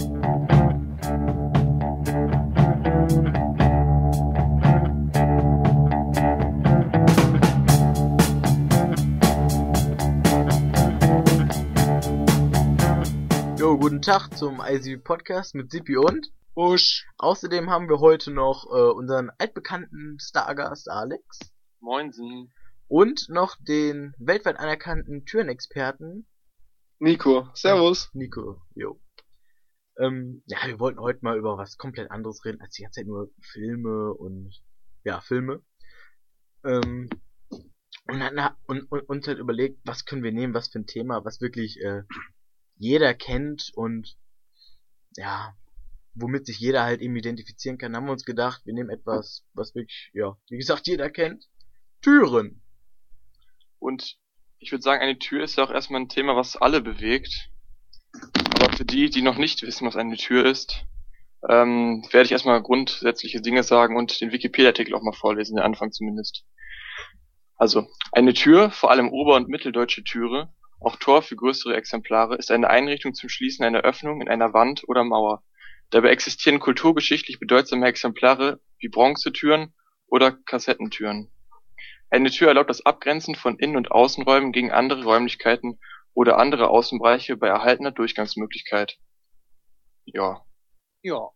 [0.00, 0.06] Jo,
[13.76, 17.06] guten Tag zum ICB Podcast mit Sippi und Busch.
[17.18, 21.40] außerdem haben wir heute noch äh, unseren altbekannten Stargast Alex
[21.80, 22.50] Moinsen.
[22.88, 26.26] und noch den weltweit anerkannten Türenexperten
[27.00, 27.48] Nico.
[27.54, 28.08] Servus.
[28.14, 28.62] Nico.
[28.74, 28.98] Jo.
[30.00, 33.06] Ähm, ja, wir wollten heute mal über was komplett anderes reden, als die ganze Zeit
[33.06, 34.62] nur Filme und
[35.04, 35.62] ja, Filme.
[36.64, 37.10] Ähm,
[38.06, 41.24] und, hatten, und, und uns halt überlegt, was können wir nehmen, was für ein Thema,
[41.24, 42.02] was wirklich äh,
[42.76, 44.16] jeder kennt und
[45.16, 45.54] ja,
[46.14, 49.74] womit sich jeder halt eben identifizieren kann, haben wir uns gedacht, wir nehmen etwas, was
[49.74, 51.46] wirklich, ja, wie gesagt, jeder kennt.
[52.00, 52.62] Türen.
[53.78, 54.18] Und
[54.58, 57.50] ich würde sagen, eine Tür ist ja auch erstmal ein Thema, was alle bewegt.
[58.54, 60.84] Aber für die, die noch nicht wissen, was eine Tür ist,
[61.48, 65.92] ähm, werde ich erstmal grundsätzliche Dinge sagen und den Wikipedia-Artikel auch mal vorlesen, den Anfang
[65.92, 66.44] zumindest.
[67.56, 72.50] Also, eine Tür, vor allem ober- und mitteldeutsche Türe, auch Tor für größere Exemplare, ist
[72.50, 75.42] eine Einrichtung zum Schließen einer Öffnung in einer Wand oder Mauer.
[75.90, 79.74] Dabei existieren kulturgeschichtlich bedeutsame Exemplare wie Bronzetüren
[80.06, 81.30] oder Kassettentüren.
[82.08, 85.78] Eine Tür erlaubt das Abgrenzen von Innen- und Außenräumen gegen andere Räumlichkeiten
[86.14, 88.96] oder andere Außenbereiche bei erhaltener Durchgangsmöglichkeit.
[90.04, 90.42] Ja,
[91.02, 91.28] Ja.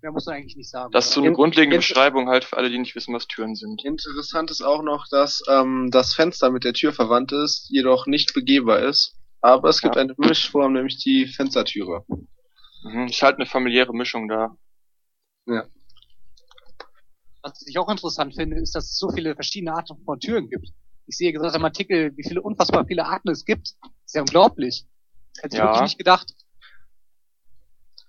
[0.00, 0.92] Mehr muss man eigentlich nicht sagen.
[0.92, 3.56] das ist so eine In- grundlegende Beschreibung halt für alle, die nicht wissen, was Türen
[3.56, 3.84] sind.
[3.84, 8.32] Interessant ist auch noch, dass ähm, das Fenster mit der Tür verwandt ist, jedoch nicht
[8.32, 9.16] begehbar ist.
[9.40, 10.02] Aber es gibt Ja.
[10.02, 12.04] eine Mischform, nämlich die Fenstertüre.
[12.84, 13.06] Mhm.
[13.08, 14.56] Ich halte eine familiäre Mischung da.
[17.42, 20.68] Was ich auch interessant finde, ist, dass es so viele verschiedene Arten von Türen gibt.
[21.08, 23.76] Ich sehe gesagt im Artikel, wie viele unfassbar viele Arten es gibt.
[23.80, 24.84] Das ist ja unglaublich.
[25.40, 25.64] Hätte ich Ja.
[25.64, 26.34] wirklich nicht gedacht.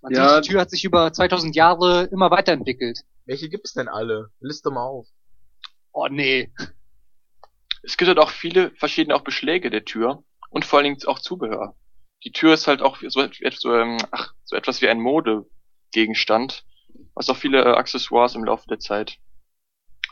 [0.01, 0.35] Man Ja.
[0.35, 2.99] sieht, die Tür hat sich über 2000 Jahre immer weiterentwickelt.
[3.25, 4.31] Welche gibt's denn alle?
[4.41, 5.07] Liste mal auf.
[5.93, 6.51] Oh nee.
[7.83, 11.19] Es gibt halt auch viele verschiedene auch Beschläge der Tür und vor allen Dingen auch
[11.19, 11.77] Zubehör.
[12.25, 16.65] Die Tür ist halt auch so, so, ähm, ach, so etwas wie ein Modegegenstand,
[17.13, 19.19] was auch viele äh, Accessoires im Laufe der Zeit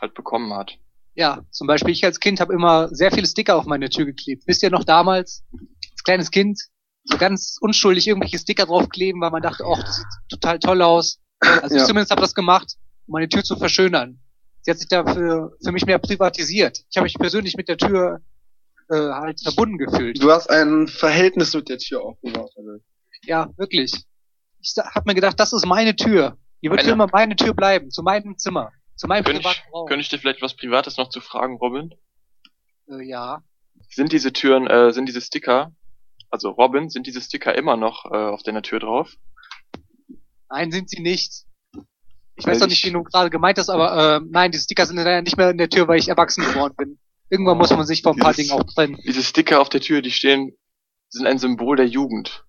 [0.00, 0.78] halt bekommen hat.
[1.18, 4.44] Ja, zum Beispiel ich als Kind habe immer sehr viele Sticker auf meine Tür geklebt.
[4.46, 5.42] Wisst ihr noch damals,
[5.90, 6.60] als kleines Kind,
[7.02, 11.18] so ganz unschuldig irgendwelche Sticker draufkleben, weil man dachte, oh, das sieht total toll aus.
[11.40, 11.86] Also ich Ja.
[11.86, 12.74] zumindest habe das gemacht,
[13.08, 14.20] um meine Tür zu verschönern.
[14.62, 16.84] Sie hat sich dafür für mich mehr privatisiert.
[16.88, 18.20] Ich habe mich persönlich mit der Tür
[18.88, 20.22] äh, halt verbunden gefühlt.
[20.22, 22.52] Du hast ein Verhältnis mit der Tür aufgebaut.
[22.56, 22.70] Also.
[23.24, 23.92] Ja, wirklich.
[24.60, 26.38] Ich habe mir gedacht, das ist meine Tür.
[26.62, 29.86] Die wird für immer meine Tür bleiben, zu meinem Zimmer, zu meinem Könnte ich, Raum.
[29.86, 31.94] könnte ich dir vielleicht was Privates noch zu fragen, Robin?
[32.90, 33.42] Äh, ja.
[33.90, 35.72] Sind diese Türen, äh, sind diese Sticker,
[36.30, 39.14] also Robin, sind diese Sticker immer noch äh, auf deiner Tür drauf?
[40.50, 41.44] Nein, sind sie nicht.
[42.36, 44.86] Ich weiß doch nicht, ich- wen du gerade gemeint hast, aber äh, nein, die Sticker
[44.86, 46.98] sind leider nicht mehr in der Tür, weil ich erwachsen geworden bin.
[47.30, 48.96] Irgendwann muss man sich von ein paar Dingen auch trennen.
[49.06, 50.56] Diese Sticker auf der Tür, die stehen,
[51.10, 52.44] sind ein Symbol der Jugend.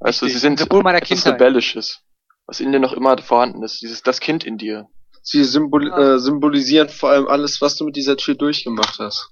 [0.00, 1.34] Weißt du, sie sind ein Symbol meiner etwas Kindheit.
[1.40, 2.02] Rebellisches,
[2.46, 4.88] was in dir noch immer vorhanden ist, dieses das Kind in dir.
[5.22, 6.14] Sie symbol Ja.
[6.14, 9.30] äh, symbolisieren vor allem alles, was du mit dieser Tür durchgemacht hast.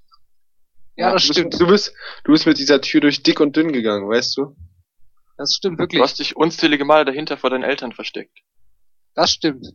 [0.97, 1.51] Ja, das du stimmt.
[1.51, 1.95] Bist, du bist,
[2.25, 4.57] du bist mit dieser Tür durch dick und dünn gegangen, weißt du?
[5.37, 6.03] Das stimmt Du wirklich.
[6.03, 8.37] hast dich unzählige Male dahinter vor deinen Eltern versteckt.
[9.15, 9.67] Das stimmt.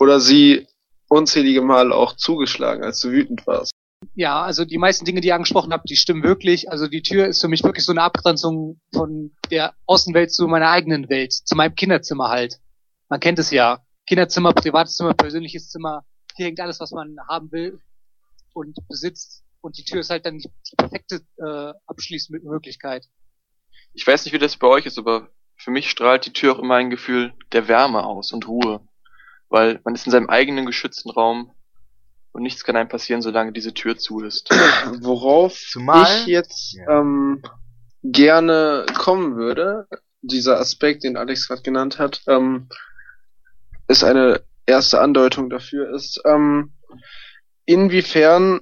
[0.00, 0.66] Oder sie
[1.08, 3.72] unzählige Male auch zugeschlagen, als du wütend warst.
[4.14, 6.70] Ja, also die meisten Dinge, die ihr angesprochen habt, die stimmen wirklich.
[6.70, 10.70] Also die Tür ist für mich wirklich so eine Abgrenzung von der Außenwelt zu meiner
[10.70, 12.56] eigenen Welt, zu meinem Kinderzimmer halt.
[13.08, 13.80] Man kennt es ja.
[14.06, 16.04] Kinderzimmer, privates Zimmer, persönliches Zimmer.
[16.36, 17.80] Hier hängt alles, was man haben will
[18.52, 19.42] und besitzt.
[19.60, 23.06] Und die Tür ist halt dann die die perfekte äh, Abschließmöglichkeit.
[23.94, 26.58] Ich weiß nicht, wie das bei euch ist, aber für mich strahlt die Tür auch
[26.58, 28.80] immer ein Gefühl der Wärme aus und Ruhe.
[29.48, 31.52] Weil man ist in seinem eigenen geschützten Raum
[32.32, 34.48] und nichts kann einem passieren, solange diese Tür zu ist.
[35.02, 37.00] Worauf Zumal- ich jetzt Ja.
[37.00, 37.42] ähm,
[38.02, 39.86] gerne kommen würde,
[40.22, 42.68] dieser Aspekt, den Alex gerade genannt hat, ähm,
[43.92, 46.72] ist eine erste Andeutung dafür, ist, ähm,
[47.66, 48.60] inwiefern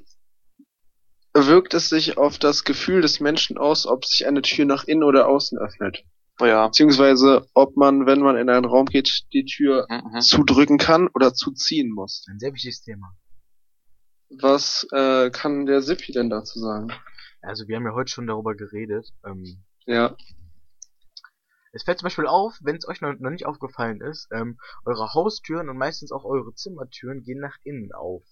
[1.33, 5.05] wirkt es sich auf das Gefühl des Menschen aus, ob sich eine Tür nach innen
[5.05, 6.03] oder außen öffnet.
[6.41, 6.67] Oh ja.
[6.67, 10.21] Beziehungsweise, ob man, wenn man in einen Raum geht, die Tür Mhm.
[10.21, 12.25] zudrücken kann oder zuziehen muss.
[12.29, 13.13] Ein sehr wichtiges Thema.
[14.41, 16.93] Was äh, kann der Sippi denn dazu sagen?
[17.43, 19.09] Also wir haben ja heute schon darüber geredet.
[19.25, 20.17] Ähm, Ja.
[21.73, 25.15] Es fällt zum Beispiel auf, wenn es euch noch, noch nicht aufgefallen ist, ähm, eure
[25.15, 28.25] Haustüren und meistens auch eure Zimmertüren gehen nach innen auf.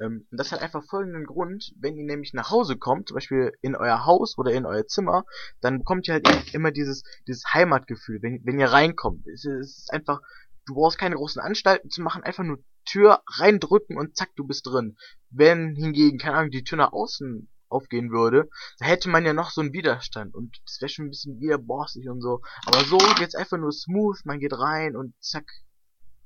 [0.00, 3.52] Ähm, und das hat einfach folgenden Grund, wenn ihr nämlich nach Hause kommt, zum Beispiel
[3.62, 5.24] in euer Haus oder in euer Zimmer,
[5.60, 9.26] dann bekommt ihr halt immer dieses, dieses Heimatgefühl, wenn, wenn ihr reinkommt.
[9.28, 10.20] Es ist einfach,
[10.66, 14.66] du brauchst keine großen Anstalten zu machen, einfach nur Tür reindrücken und zack, du bist
[14.66, 14.96] drin.
[15.30, 18.48] Wenn hingegen, keine Ahnung, die Tür nach außen aufgehen würde,
[18.78, 21.58] da hätte man ja noch so einen Widerstand und das wäre schon ein bisschen wieder
[21.58, 22.40] borstig und so.
[22.66, 25.46] Aber so geht's einfach nur smooth, man geht rein und zack,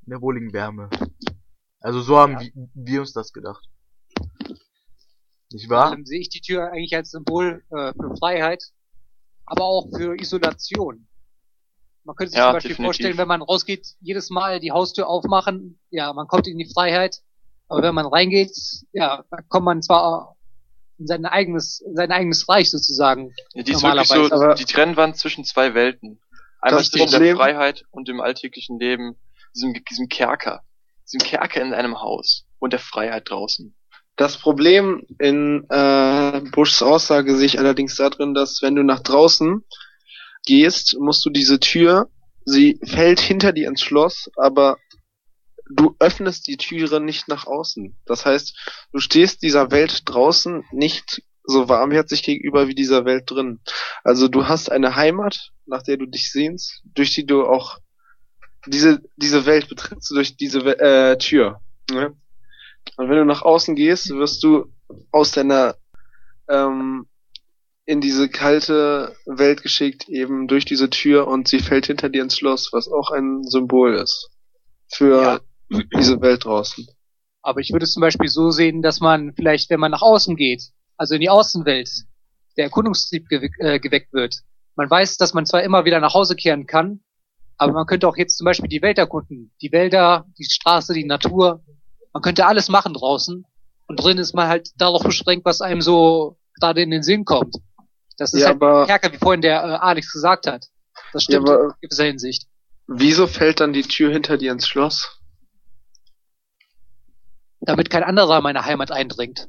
[0.06, 0.90] in der wohligen Wärme.
[1.80, 2.40] Also so haben Ja.
[2.40, 3.64] wir, wir uns das gedacht.
[5.52, 5.90] Nicht wahr?
[5.90, 8.62] allem sehe ich die Tür eigentlich als Symbol äh, für Freiheit,
[9.46, 11.08] aber auch für Isolation.
[12.04, 12.86] Man könnte sich Ja, zum Beispiel definitiv.
[12.86, 17.20] vorstellen, wenn man rausgeht, jedes Mal die Haustür aufmachen, ja, man kommt in die Freiheit,
[17.68, 18.56] aber wenn man reingeht,
[18.92, 20.36] ja, dann kommt man zwar
[21.00, 23.32] in sein eigenes, in sein eigenes Reich sozusagen.
[23.54, 26.20] Ja, die ist wirklich so aber- die Trennwand zwischen zwei Welten.
[26.60, 29.16] Einmal zwischen der Freiheit und dem alltäglichen Leben,
[29.54, 30.62] diesem, diesem Kerker.
[31.06, 33.74] Diesem Kerker in einem Haus und der Freiheit draußen.
[34.16, 39.64] Das Problem in äh, Bushs Aussage sehe ich allerdings darin, dass wenn du nach draußen
[40.44, 42.10] gehst, musst du diese Tür,
[42.44, 44.76] sie fällt hinter dir ins Schloss, aber
[45.70, 47.96] du öffnest die Türe nicht nach außen.
[48.04, 48.56] Das heißt,
[48.92, 53.60] du stehst dieser Welt draußen nicht so warmherzig gegenüber wie dieser Welt drin.
[54.04, 57.78] Also du hast eine Heimat, nach der du dich sehnst, durch die du auch
[58.66, 61.60] diese diese Welt betrittst du durch diese äh, Tür.
[61.90, 62.14] Ne?
[62.96, 64.66] Und wenn du nach außen gehst, wirst du
[65.12, 65.76] aus deiner
[66.48, 67.06] ähm,
[67.86, 72.36] in diese kalte Welt geschickt, eben durch diese Tür und sie fällt hinter dir ins
[72.36, 74.30] Schloss, was auch ein Symbol ist
[74.92, 75.40] für
[75.96, 76.86] diese Welt draußen.
[77.42, 80.36] Aber ich würde es zum Beispiel so sehen, dass man vielleicht, wenn man nach außen
[80.36, 80.62] geht,
[80.96, 81.88] also in die Außenwelt,
[82.56, 84.34] der Erkundungstrieb gewe äh, geweckt wird.
[84.76, 87.00] Man weiß, dass man zwar immer wieder nach Hause kehren kann,
[87.56, 89.52] aber man könnte auch jetzt zum Beispiel die Welt erkunden.
[89.62, 91.62] Die Wälder, die Straße, die Natur.
[92.12, 93.44] Man könnte alles machen draußen.
[93.86, 97.56] Und drin ist man halt darauf beschränkt, was einem so gerade in den Sinn kommt.
[98.18, 100.66] Das ist Ja, halt stärker, wie vorhin der äh, Alex gesagt hat.
[101.12, 102.46] Das Ja, stimmt aber- in gewisser Hinsicht.
[102.86, 105.19] Wieso fällt dann die Tür hinter dir ins Schloss?
[107.60, 109.48] Damit kein anderer meine Heimat eindringt.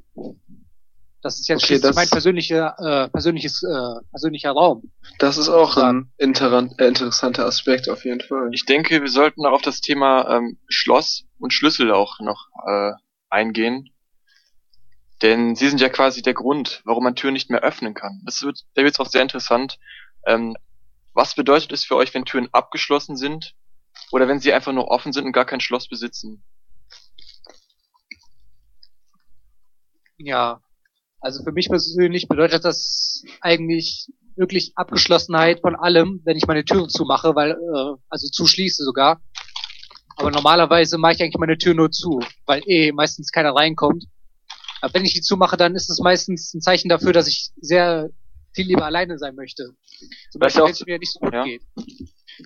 [1.21, 4.91] Das ist jetzt Okay, das- mein persönlicher, äh, persönliches, äh, persönlicher Raum.
[5.19, 8.49] Das ist auch ein äh, interessanter Aspekt auf jeden Fall.
[8.53, 12.91] Ich denke, wir sollten auch auf das Thema ähm, Schloss und Schlüssel auch noch äh,
[13.29, 13.89] eingehen.
[15.21, 18.21] Denn sie sind ja quasi der Grund, warum man Türen nicht mehr öffnen kann.
[18.25, 19.77] Das wird, da wird es auch sehr interessant.
[20.25, 20.55] Ähm,
[21.13, 23.53] was bedeutet es für euch, wenn Türen abgeschlossen sind
[24.11, 26.43] oder wenn sie einfach nur offen sind und gar kein Schloss besitzen?
[30.25, 30.61] Ja.
[31.19, 36.89] Also für mich persönlich bedeutet das eigentlich wirklich Abgeschlossenheit von allem, wenn ich meine Türen
[36.89, 39.21] zumache, weil, äh, also zuschließe sogar.
[40.17, 44.05] Aber normalerweise mache ich eigentlich meine Tür nur zu, weil eh meistens keiner reinkommt.
[44.81, 48.09] Aber wenn ich die zumache, dann ist es meistens ein Zeichen dafür, dass ich sehr
[48.53, 49.75] viel lieber alleine sein möchte.
[50.31, 51.43] Zum Das ist ja Beispiel, auch wenn es mir nicht so gut ja.
[51.43, 51.63] geht.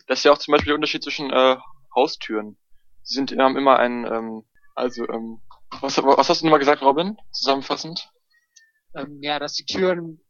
[0.08, 1.58] Das ist ja auch zum Beispiel der Unterschied zwischen äh,
[1.96, 2.58] Haustüren.
[3.04, 4.44] Sie sind, haben immer ein, ähm,
[4.76, 5.40] also, ähm,
[5.82, 7.18] was, was hast du nochmal gesagt, Robin?
[7.32, 8.10] Zusammenfassend?
[8.96, 10.22] ähm, ja, dass die Türen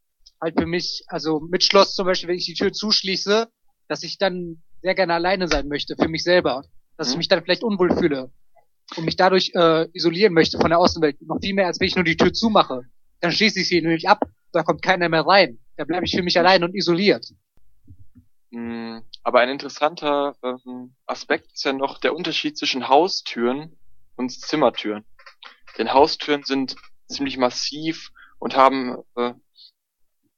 [0.42, 3.50] halt für mich, also mit Schloss zum Beispiel, wenn ich die Tür zuschließe,
[3.88, 6.63] dass ich dann sehr gerne alleine sein möchte, für mich selber.
[6.97, 7.18] Dass ich Mhm.
[7.18, 8.31] mich dann vielleicht unwohl fühle
[8.97, 11.21] und mich dadurch äh, isolieren möchte von der Außenwelt.
[11.24, 12.83] Noch viel mehr, als wenn ich nur die Tür zumache.
[13.21, 14.21] Dann schließe ich sie nämlich ab,
[14.51, 15.59] da kommt keiner mehr rein.
[15.77, 17.25] Da bleibe ich für mich allein und isoliert.
[18.51, 23.77] Mm, Aber ein interessanter ähm, Aspekt ist ja noch der Unterschied zwischen Haustüren
[24.15, 25.05] und Zimmertüren.
[25.77, 26.75] Denn Haustüren sind
[27.08, 29.34] ziemlich massiv und haben äh,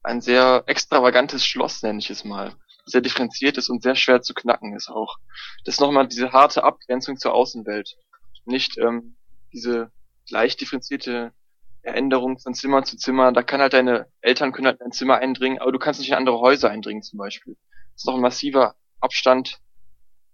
[0.03, 2.53] ein sehr extravagantes Schloss, nenne ich es mal.
[2.85, 5.17] Sehr differenziert ist und sehr schwer zu knacken ist auch.
[5.65, 7.97] Das ist nochmal diese harte Abgrenzung zur Außenwelt.
[8.45, 9.17] Nicht ähm,
[9.51, 9.91] diese
[10.29, 11.33] leicht differenzierte
[11.81, 13.31] Änderung von Zimmer zu Zimmer.
[13.31, 16.09] Da kann halt deine Eltern können halt in dein Zimmer eindringen, aber du kannst nicht
[16.09, 17.57] in andere Häuser eindringen zum Beispiel.
[17.93, 19.59] Das ist noch ein massiver Abstand,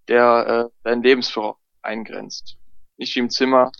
[0.07, 2.57] der äh, dein Lebensvoraus eingrenzt.
[2.97, 3.71] Nicht wie im Zimmer,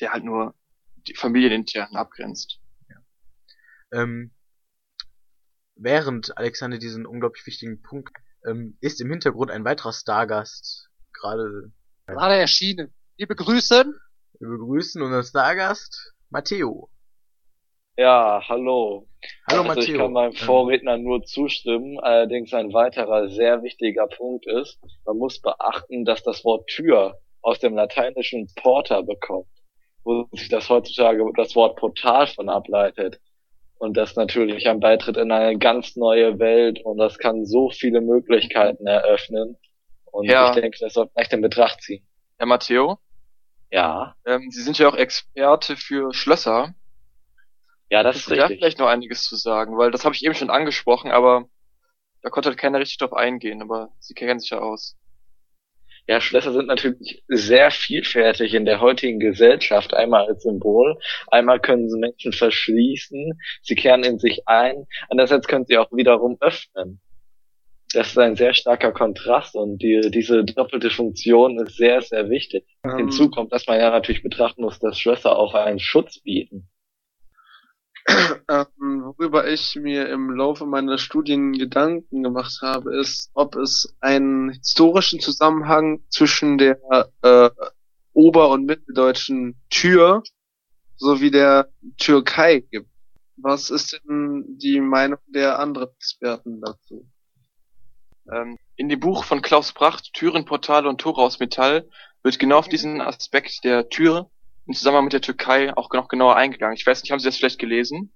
[0.00, 0.54] der halt nur
[1.06, 2.60] die familienintern abgrenzt.
[3.92, 4.32] Ähm,
[5.76, 11.72] während Alexander diesen unglaublich wichtigen Punkt ähm, ist im Hintergrund ein weiterer Stargast gerade
[12.06, 12.92] Gerade erschienen.
[13.16, 13.86] Liebe Grüße.
[14.40, 16.90] wir begrüßen unseren Stargast Matteo.
[17.96, 19.08] Ja, hallo.
[19.48, 19.94] Hallo also Matteo.
[19.94, 21.98] ich kann meinem Ähm, Vorredner nur zustimmen.
[22.00, 27.58] Allerdings ein weiterer sehr wichtiger Punkt ist, man muss beachten, dass das Wort Tür aus
[27.60, 29.48] dem lateinischen Porta bekommt,
[30.04, 33.20] wo sich das heutzutage das Wort Portal von ableitet.
[33.78, 38.00] Und das natürlich ein Beitritt in eine ganz neue Welt und das kann so viele
[38.00, 39.56] Möglichkeiten eröffnen.
[40.06, 40.48] Und Ja.
[40.54, 42.06] ich denke, das sollte man echt in Betracht ziehen.
[42.38, 42.98] Herr Matteo,
[43.70, 46.74] Ja, Ähm, Sie sind ja auch Experte für Schlösser.
[47.90, 48.58] ja, das ist da richtig.
[48.58, 49.76] vielleicht noch einiges zu sagen?
[49.76, 51.46] Weil das habe ich eben schon angesprochen, aber
[52.22, 54.96] da konnte halt keiner richtig drauf eingehen, aber Sie kennen sich ja aus.
[56.06, 59.94] Ja, Schlösser sind natürlich sehr vielfältig in der heutigen Gesellschaft.
[59.94, 65.64] Einmal als Symbol, einmal können sie Menschen verschließen, sie kehren in sich ein, andererseits können
[65.64, 67.00] sie auch wiederum öffnen.
[67.94, 72.66] Das ist ein sehr starker Kontrast und die, diese doppelte Funktion ist sehr, sehr wichtig.
[72.84, 76.68] Ähm, Hinzu kommt, dass man ja natürlich betrachten muss, dass Schlösser auch einen Schutz bieten.
[78.50, 84.50] ähm, worüber ich mir im Laufe meiner Studien Gedanken gemacht habe, ist, ob es einen
[84.50, 86.78] historischen Zusammenhang zwischen der
[87.22, 87.50] äh,
[88.12, 90.22] ober- und mitteldeutschen Tür
[90.96, 92.88] sowie der Türkei gibt.
[93.36, 97.08] Was ist denn die Meinung der anderen Experten dazu?
[98.30, 101.88] Ähm, in dem Buch von Klaus Pracht, Türen, Portale und Tore aus Metall,
[102.22, 104.30] wird genau auf diesen Aspekt der Tür
[104.66, 106.76] im Zusammenhang mit der Türkei auch noch genauer eingegangen.
[106.76, 108.12] Ich weiß nicht, haben Sie das vielleicht gelesen?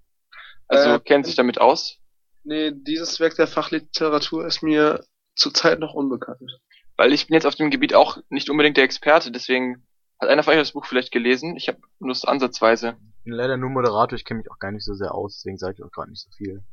[0.67, 1.99] Also Äh, kennen Sie sich damit aus?
[2.45, 6.61] Nee, dieses Werk der Fachliteratur ist mir zurzeit noch unbekannt.
[6.97, 9.87] Weil ich bin jetzt auf dem Gebiet auch nicht unbedingt der Experte, deswegen
[10.21, 11.57] hat einer von euch das Buch vielleicht gelesen.
[11.57, 12.97] Ich habe nur das ansatzweise.
[13.19, 15.59] Ich bin leider nur Moderator, ich kenne mich auch gar nicht so sehr aus, deswegen
[15.59, 16.65] sage ich auch gerade nicht so viel.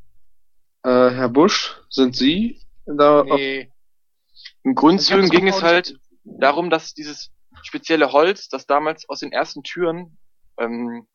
[0.83, 3.71] Äh, Herr Busch, sind Sie da auf Nee.
[4.63, 7.31] Im Grundzügen ging es halt darum, dass dieses
[7.65, 10.17] spezielle Holz, das damals aus den ersten Türen,
[10.57, 11.07] ähm,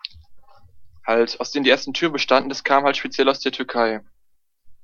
[1.06, 4.00] halt, aus denen die ersten Türen bestanden, das kam halt speziell aus der Türkei.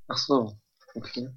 [0.09, 0.57] Ach so,
[0.95, 1.29] okay.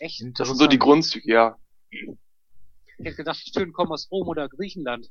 [0.00, 0.22] Echt?
[0.38, 1.56] Das sind so die Grundzüge, ja.
[1.90, 5.10] Ich hätte gedacht, die Türen kommen aus Rom oder Griechenland.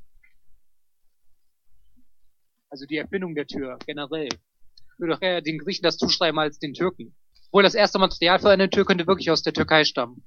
[2.70, 4.28] Also die Erfindung der Tür, generell.
[4.28, 7.14] Ich würde doch eher den Griechen das zuschreiben als den Türken.
[7.46, 10.22] Obwohl das erste Material für eine Tür könnte wirklich aus der Türkei stammen.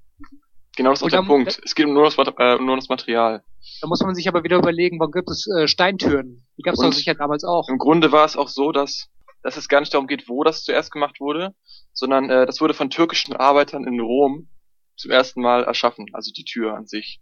[0.82, 1.60] Genau das ist der Punkt.
[1.64, 3.44] Es geht um nur das, äh, um nur das Material.
[3.82, 6.44] Da muss man sich aber wieder überlegen, warum gibt es äh, Steintüren?
[6.58, 7.70] Die gab es doch sicher damals auch.
[7.70, 9.08] Im Grunde war es auch so, dass,
[9.44, 11.54] dass es gar nicht darum geht, wo das zuerst gemacht wurde,
[11.94, 14.50] sondern äh, das wurde von türkischen Arbeitern in Rom
[14.96, 17.22] zum ersten Mal erschaffen, also die Tür an sich.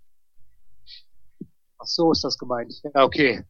[1.80, 2.74] Ach so ist das gemeint.
[2.96, 3.44] Ja, okay.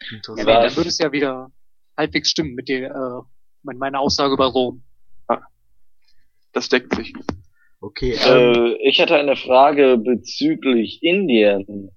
[0.00, 0.48] Ja, Interessant.
[0.48, 1.50] nee, dann würde es ja wieder
[1.98, 3.22] halbwegs stimmen mit der, äh,
[3.62, 4.82] mit meiner Aussage über Rom.
[6.52, 7.12] Das deckt sich.
[7.80, 11.90] Okay, ähm, Äh, ich hatte eine Frage bezüglich Indien.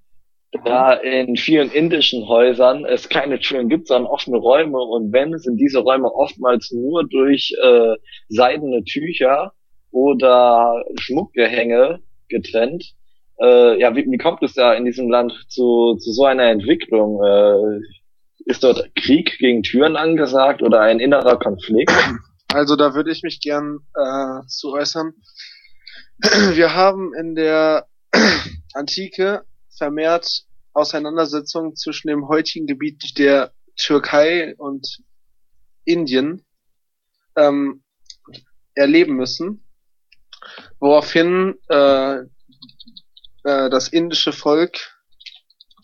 [0.65, 5.57] Da in vielen indischen Häusern es keine Türen gibt, sondern offene Räume und wenn, sind
[5.57, 7.95] diese Räume oftmals nur durch äh,
[8.29, 9.53] seidene Tücher
[9.91, 12.93] oder Schmuckgehänge getrennt.
[13.41, 17.19] Äh, ja, wie, wie kommt es da in diesem Land zu, zu so einer Entwicklung?
[17.23, 17.79] Äh,
[18.45, 21.91] ist dort Krieg gegen Türen angesagt oder ein innerer Konflikt?
[22.53, 25.13] Also da würde ich mich gern äh, zu äußern.
[26.53, 27.87] Wir haben in der
[28.73, 34.99] Antike vermehrt Auseinandersetzungen zwischen dem heutigen Gebiet der Türkei und
[35.85, 36.45] Indien
[37.35, 37.83] ähm,
[38.75, 39.63] erleben müssen,
[40.79, 42.25] woraufhin äh, äh,
[43.43, 44.77] das indische Volk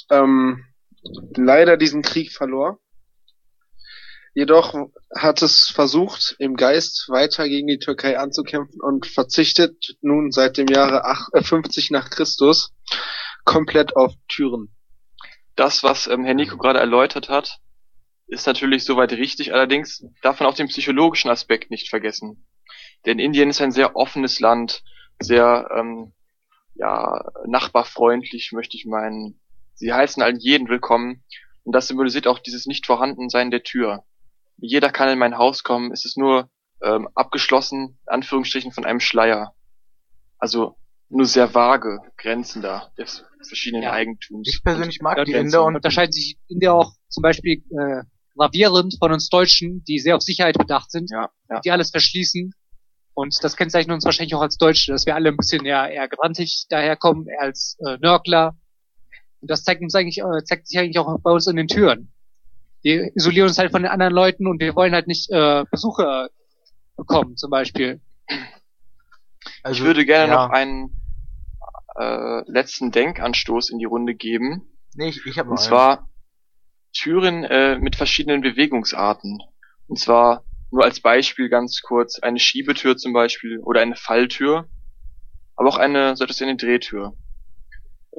[0.10, 0.64] ähm,
[1.36, 2.80] leider diesen Krieg verlor.
[4.36, 4.76] Jedoch
[5.16, 10.68] hat es versucht, im Geist weiter gegen die Türkei anzukämpfen und verzichtet nun seit dem
[10.68, 12.74] Jahre ach- äh, 50 nach Christus
[13.44, 14.76] komplett auf Türen.
[15.56, 17.58] Das, was ähm, Herr Nico gerade erläutert hat,
[18.28, 22.46] ist natürlich soweit richtig, allerdings darf man auch den psychologischen Aspekt nicht vergessen.
[23.06, 24.84] Denn Indien ist ein sehr offenes Land,
[25.20, 26.14] sehr ähm,
[26.76, 29.40] ja, nachbarfreundlich, möchte ich meinen.
[29.74, 31.24] Sie heißen allen jeden willkommen
[31.64, 34.06] und das symbolisiert auch dieses Nicht-Vorhandensein der Tür.
[34.62, 36.50] Jeder kann in mein Haus kommen, es ist nur
[36.84, 39.54] ähm, abgeschlossen, in Anführungsstrichen, von einem Schleier.
[40.38, 40.78] Also
[41.10, 43.92] nur sehr vage Grenzen da des verschiedenen Ja.
[43.92, 44.48] Eigentums.
[44.51, 48.04] ich persönlich mag die Inder und unterscheiden sich India auch zum Beispiel äh,
[48.36, 51.60] gravierend von uns Deutschen, die sehr auf Sicherheit bedacht sind, Ja, ja.
[51.62, 52.54] die alles verschließen.
[53.13, 56.08] Und das kennzeichnet uns wahrscheinlich auch als Deutsche, dass wir alle ein bisschen eher, eher
[56.08, 58.56] grantig daherkommen, eher als äh, Nörgler.
[59.42, 62.13] Und das zeigt uns eigentlich, äh, zeigt sich eigentlich auch bei uns in den Türen.
[62.82, 66.30] Wir isolieren uns halt von den anderen Leuten und wir wollen halt nicht äh, Besucher
[66.96, 68.02] bekommen, zum Beispiel.
[69.64, 71.02] also, ich würde gerne ja, noch einen
[72.00, 74.70] äh, letzten Denkanstoß in die Runde geben.
[74.96, 76.10] Nee, ich, ich habe Und zwar
[76.94, 79.42] Türen äh, mit verschiedenen Bewegungsarten.
[79.88, 84.68] Und zwar nur als Beispiel ganz kurz eine Schiebetür zum Beispiel oder eine Falltür,
[85.56, 87.14] aber auch eine so etwas wie eine Drehtür.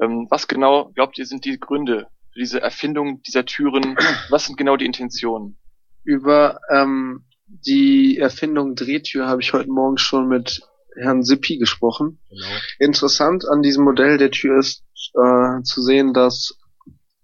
[0.01, 3.97] Ähm, was genau glaubt ihr sind die Gründe diese Erfindung dieser Türen?
[4.29, 5.57] Was sind genau die Intentionen?
[6.03, 10.61] Über ähm, die Erfindung Drehtür habe ich heute Morgen schon mit
[10.95, 12.19] Herrn Sippi gesprochen.
[12.29, 12.45] Genau.
[12.79, 14.83] Interessant an diesem Modell der Tür ist
[15.13, 16.57] äh, zu sehen, dass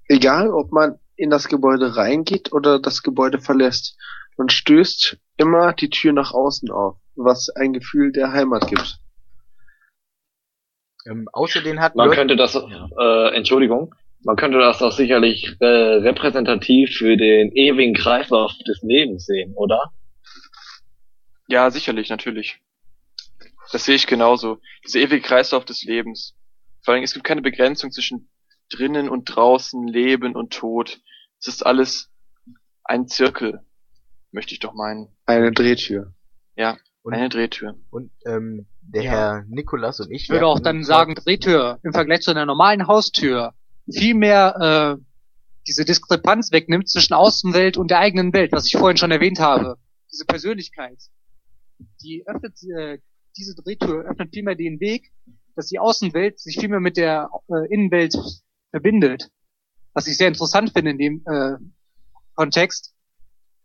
[0.07, 3.97] egal ob man in das Gebäude reingeht oder das Gebäude verlässt.
[4.37, 8.99] Man stößt immer die Tür nach außen auf, was ein Gefühl der Heimat gibt.
[11.07, 15.65] Ähm, außerdem hat Man Leute- könnte das, äh, Entschuldigung, man könnte das auch sicherlich äh,
[15.65, 19.91] repräsentativ für den ewigen Kreislauf des Lebens sehen, oder?
[21.47, 22.59] Ja, sicherlich, natürlich.
[23.71, 24.59] Das sehe ich genauso.
[24.85, 26.35] Dieser ewige Kreislauf des Lebens.
[26.83, 28.29] Vor allem, es gibt keine Begrenzung zwischen
[28.69, 30.99] drinnen und draußen, Leben und Tod.
[31.39, 32.09] Es ist alles
[32.83, 33.61] ein Zirkel,
[34.31, 35.09] möchte ich doch meinen.
[35.25, 36.13] Eine Drehtür.
[37.03, 37.75] und, Eine Drehtür.
[37.89, 39.11] und ähm, der Ja.
[39.11, 42.87] Herr Nikolas und ich Ich würde auch dann sagen, Drehtür im Vergleich zu einer normalen
[42.87, 43.53] Haustür
[43.91, 45.03] viel mehr äh,
[45.67, 49.77] diese Diskrepanz wegnimmt zwischen Außenwelt und der eigenen Welt, was ich vorhin schon erwähnt habe.
[50.11, 50.97] Diese Persönlichkeit,
[52.01, 52.99] die öffnet äh,
[53.37, 55.11] diese Drehtür öffnet vielmehr den Weg,
[55.55, 58.15] dass die Außenwelt sich vielmehr mit der äh, Innenwelt
[58.71, 59.29] verbindet.
[59.93, 61.57] Was ich sehr interessant finde in dem äh,
[62.35, 62.93] Kontext,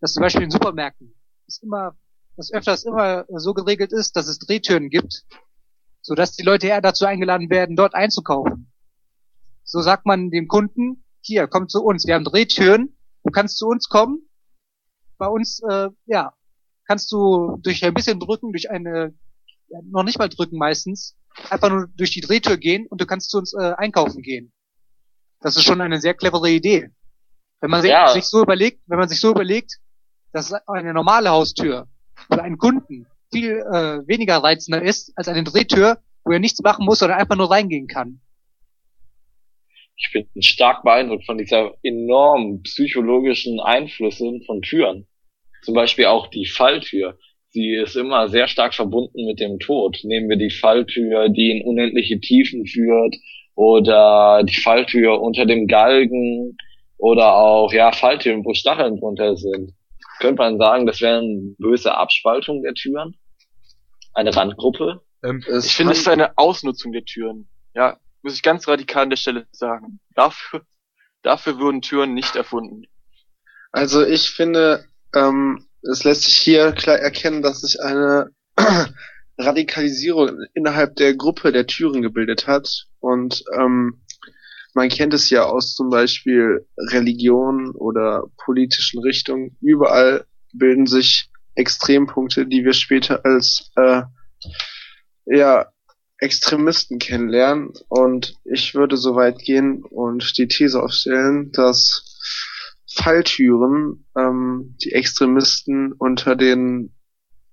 [0.01, 1.15] dass zum Beispiel in Supermärkten
[1.47, 1.97] es immer,
[2.37, 5.25] dass öfters immer so geregelt ist, dass es Drehtüren gibt,
[6.01, 8.72] sodass die Leute eher dazu eingeladen werden, dort einzukaufen.
[9.65, 13.67] So sagt man dem Kunden, hier, komm zu uns, wir haben Drehtüren, du kannst zu
[13.67, 14.29] uns kommen,
[15.19, 16.35] bei uns, äh, ja,
[16.87, 19.15] kannst du durch ein bisschen drücken, durch eine,
[19.69, 21.17] ja, noch nicht mal drücken meistens,
[21.49, 24.53] einfach nur durch die Drehtür gehen und du kannst zu uns äh, einkaufen gehen.
[25.41, 26.91] Das ist schon eine sehr clevere Idee.
[27.61, 28.09] Wenn man sich, Ja.
[28.09, 29.79] sich so überlegt, wenn man sich so überlegt,
[30.33, 31.87] dass eine normale Haustür
[32.31, 36.85] für einen Kunden viel äh, weniger reizender ist als eine Drehtür, wo er nichts machen
[36.85, 38.21] muss, sondern einfach nur reingehen kann.
[40.05, 45.07] Ich bin stark beeindruckt von dieser enormen psychologischen Einflüssen von Türen.
[45.63, 47.19] Zum Beispiel auch die Falltür.
[47.51, 49.99] Sie ist immer sehr stark verbunden mit dem Tod.
[50.03, 53.15] Nehmen wir die Falltür, die in unendliche Tiefen führt,
[53.55, 56.57] oder die Falltür unter dem Galgen,
[56.97, 59.73] oder auch, ja, Falltüren, wo Stacheln drunter sind.
[60.21, 63.17] Könnte man sagen, das wären böse Abspaltungen der Türen?
[64.15, 65.01] Eine Randgruppe?
[65.25, 67.49] ähm, Ich finde, es ist eine Ausnutzung der Türen.
[67.75, 70.01] Ja, muss ich ganz radikal an der Stelle sagen.
[70.15, 70.63] Dafür,
[71.23, 72.85] dafür wurden Türen nicht erfunden.
[73.73, 78.31] Also ich finde, ähm, es lässt sich hier klar erkennen, dass sich eine
[79.39, 82.87] Radikalisierung innerhalb der Gruppe der Türen gebildet hat.
[83.01, 84.03] Und ähm,
[84.75, 89.57] man kennt es ja aus zum Beispiel Religion oder politischen Richtungen.
[89.61, 94.03] Überall bilden sich Extrempunkte, die wir später als äh,
[95.27, 95.67] ja,
[96.23, 97.73] Extremisten kennenlernen.
[97.89, 102.21] Und ich würde so weit gehen und die These aufstellen, dass
[102.95, 106.95] Falltüren ähm, die Extremisten unter den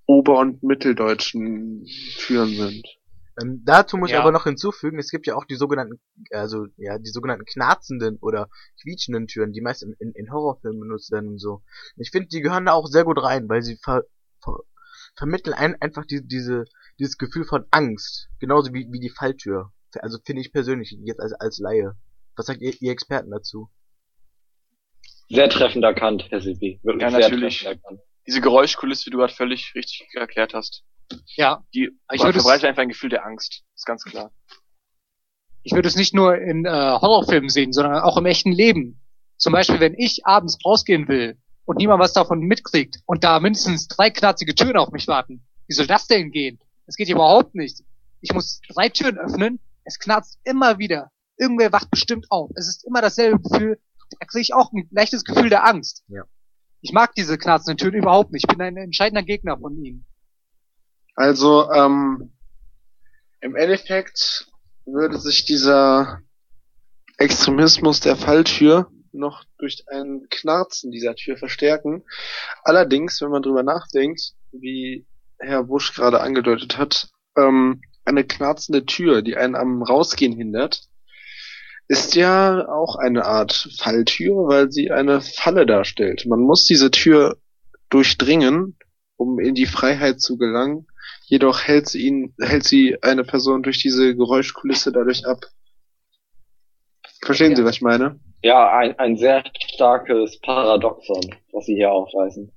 [0.06, 1.86] Ober- und Mitteldeutschen
[2.18, 2.86] Türen sind.
[3.40, 4.20] Ähm, dazu muss ich Ja.
[4.20, 8.48] aber noch hinzufügen, es gibt ja auch die sogenannten, also ja, die sogenannten knarzenden oder
[8.82, 11.62] quietschenden Türen, die meist in, in, in Horrorfilmen benutzt werden und so.
[11.96, 14.02] Ich finde, die gehören da auch sehr gut rein, weil sie ver,
[14.42, 14.58] ver,
[15.16, 16.64] vermitteln ein, einfach die, diese,
[17.00, 19.72] dieses Gefühl von Angst, genauso wie, wie die Falltür.
[20.00, 21.96] Also finde ich persönlich, jetzt als, als Laie.
[22.36, 23.70] Was sagt ihr, ihr Experten dazu?
[25.28, 26.78] Sehr treffend erkannt, Herr Sibi.
[26.82, 27.66] Wirklich Ja, sehr natürlich.
[28.26, 30.84] Diese Geräuschkulisse, wie du gerade völlig richtig erklärt hast,
[31.36, 33.64] Ja, die Ich würde verbreitet einfach ein Gefühl der Angst.
[33.74, 34.30] Ist ganz klar.
[35.62, 39.00] ich würde es nicht nur in äh, Horrorfilmen sehen, sondern auch im echten Leben.
[39.36, 43.88] Zum Beispiel, wenn ich abends rausgehen will und niemand was davon mitkriegt und da mindestens
[43.88, 45.46] drei knarzige Türen auf mich warten.
[45.66, 46.60] Wie soll das denn gehen?
[46.90, 47.84] Das geht überhaupt nicht.
[48.20, 51.12] Ich muss drei Türen öffnen, es knarzt immer wieder.
[51.36, 52.50] Irgendwer wacht bestimmt auf.
[52.56, 53.80] Es ist immer dasselbe Gefühl.
[54.18, 56.02] Da kriege ich auch ein leichtes Gefühl der Angst.
[56.08, 56.24] Ja.
[56.80, 58.44] Ich mag diese knarzenden Türen überhaupt nicht.
[58.44, 60.04] Ich bin ein entscheidender Gegner von ihnen.
[61.14, 62.32] Also ähm,
[63.40, 64.50] im Endeffekt
[64.84, 66.22] würde sich dieser
[67.18, 72.02] Extremismus der Falltür noch durch ein Knarzen dieser Tür verstärken.
[72.64, 75.06] Allerdings, wenn man drüber nachdenkt, wie
[75.40, 80.82] Herr Busch gerade angedeutet hat, ähm, eine knarzende Tür, die einen am Rausgehen hindert,
[81.88, 86.24] ist ja auch eine Art Falltür, weil sie eine Falle darstellt.
[86.26, 87.36] Man muss diese Tür
[87.88, 88.76] durchdringen,
[89.16, 90.86] um in die Freiheit zu gelangen.
[91.26, 95.40] Jedoch hält sie ihn, hält sie eine Person durch diese Geräuschkulisse dadurch ab.
[97.22, 97.68] Verstehen Sie, Ja.
[97.68, 98.18] was ich meine?
[98.42, 102.52] Ja, ein, ein sehr starkes Paradoxon, was Sie hier aufweisen.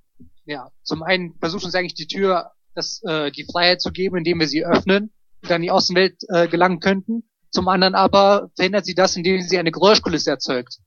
[0.45, 4.39] Ja, zum einen versucht uns eigentlich die Tür, das, äh, die Freiheit zu geben, indem
[4.39, 7.29] wir sie öffnen und dann in die Außenwelt äh, gelangen könnten.
[7.51, 10.79] Zum anderen aber verhindert sie das, indem sie eine Geräuschkulisse erzeugt.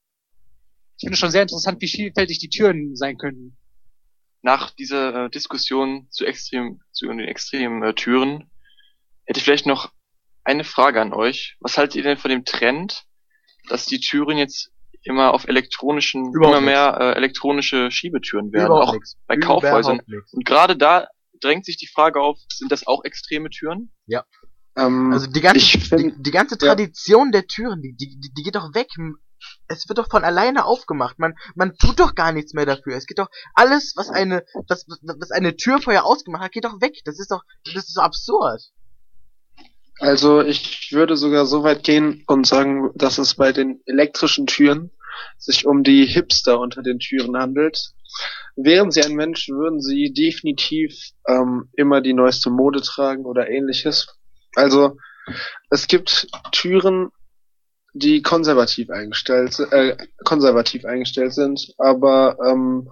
[0.99, 3.57] Ich finde schon sehr interessant, wie vielfältig die Türen sein könnten.
[4.43, 8.51] Nach dieser äh, Diskussion zu extrem, zu den extremen äh, Türen,
[9.25, 9.93] hätte ich vielleicht noch
[10.45, 11.57] eine Frage an euch.
[11.61, 13.05] Was haltet ihr denn von dem Trend,
[13.69, 14.71] dass die Türen jetzt
[15.03, 19.17] immer auf elektronischen, Überhaupt immer mehr äh, elektronische Schiebetüren werden, Überhaupt auch nix.
[19.27, 20.01] bei Kaufhäusern.
[20.33, 21.09] Und gerade da
[21.41, 23.93] drängt sich die Frage auf, sind das auch extreme Türen?
[24.77, 26.69] Ähm, Also die ganze, ich die, find, die ganze ja.
[26.69, 28.89] Tradition der Türen, die, die, die geht doch weg.
[29.69, 31.19] Es wird doch von alleine aufgemacht.
[31.19, 32.97] Man, man tut doch gar nichts mehr dafür.
[32.97, 36.81] Es geht doch alles, was eine, das, was eine Tür vorher ausgemacht hat, geht doch
[36.81, 36.95] weg.
[37.05, 38.63] Das ist doch, das ist so absurd.
[39.99, 44.91] also ich würde sogar so weit gehen und sagen, dass es bei den elektrischen Türen
[45.39, 47.93] sich um die Hipster unter den Türen handelt.
[48.57, 50.95] Wären sie ein Mensch, würden sie definitiv
[51.29, 54.09] ähm, immer die neueste Mode tragen oder ähnliches.
[54.55, 54.97] Also
[55.71, 57.11] es gibt Türen,
[57.93, 62.91] die konservativ eingestellt, äh, konservativ eingestellt sind, aber ähm,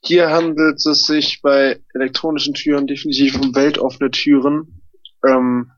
[0.00, 4.82] hier handelt es sich bei elektronischen Türen definitiv um weltoffene Türen.
[5.24, 5.70] Ähm,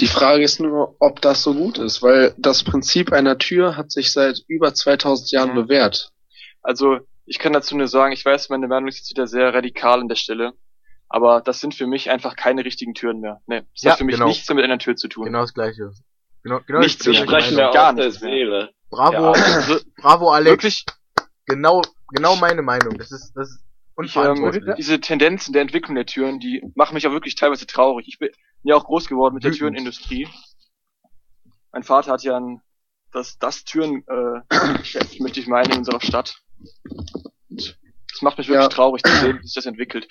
[0.00, 3.90] die Frage ist nur, ob das so gut ist, weil das Prinzip einer Tür hat
[3.90, 6.12] sich seit über 2000 Jahren bewährt.
[6.68, 10.00] Also ich kann dazu nur sagen, ich weiß, meine Meinung ist jetzt wieder sehr radikal
[10.00, 10.52] an der Stelle,
[11.08, 13.40] aber das sind für mich einfach keine richtigen Türen mehr.
[13.46, 14.26] Nee, das Ja, hat für mich genau.
[14.28, 15.24] nichts mehr mit einer Tür zu tun.
[15.24, 15.92] Genau das gleiche.
[16.42, 17.22] Genau, genau Nichts gleiche.
[17.22, 18.12] sprechen mir Gar aus der mehr.
[18.12, 18.70] Seele.
[18.90, 20.50] Bravo, Ja, also bravo Alex.
[20.50, 20.84] wirklich,
[21.46, 21.80] Genau,
[22.14, 22.98] genau meine Meinung.
[22.98, 24.74] Das ist, das ist ich, ähm, unverantwortlich.
[24.76, 28.06] diese Tendenzen der Entwicklung der Türen, die machen mich auch wirklich teilweise traurig.
[28.08, 28.28] Ich bin
[28.62, 29.52] ja auch groß geworden mit der.
[29.52, 30.28] Türenindustrie.
[31.72, 32.60] Mein Vater hat ja ein,
[33.12, 34.54] das, das Türen, äh,
[35.20, 36.40] möchte ich meinen, in unserer Stadt.
[37.48, 37.78] Und
[38.10, 38.68] das macht mich wirklich Ja.
[38.68, 40.08] traurig zu sehen, wie sich das entwickelt.